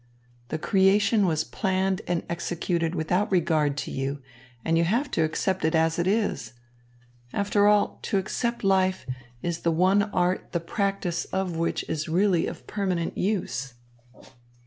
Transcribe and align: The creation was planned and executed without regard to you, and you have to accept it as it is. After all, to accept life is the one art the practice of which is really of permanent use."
The 0.47 0.57
creation 0.57 1.27
was 1.27 1.43
planned 1.43 2.01
and 2.07 2.23
executed 2.27 2.95
without 2.95 3.31
regard 3.31 3.77
to 3.85 3.91
you, 3.91 4.23
and 4.65 4.75
you 4.75 4.83
have 4.83 5.11
to 5.11 5.21
accept 5.23 5.63
it 5.63 5.75
as 5.75 5.99
it 5.99 6.07
is. 6.07 6.53
After 7.33 7.67
all, 7.67 7.99
to 8.01 8.17
accept 8.17 8.63
life 8.63 9.05
is 9.43 9.59
the 9.59 9.69
one 9.71 10.01
art 10.11 10.53
the 10.53 10.59
practice 10.59 11.25
of 11.25 11.55
which 11.55 11.85
is 11.87 12.09
really 12.09 12.47
of 12.47 12.65
permanent 12.65 13.15
use." 13.15 13.75